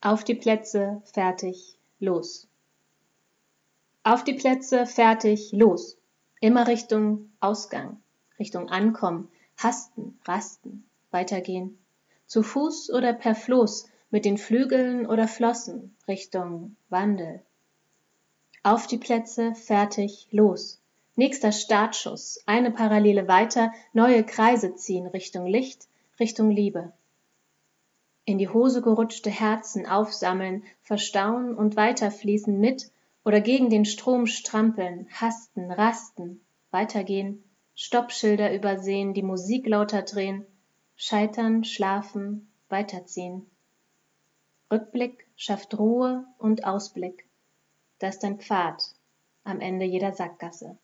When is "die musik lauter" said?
39.14-40.02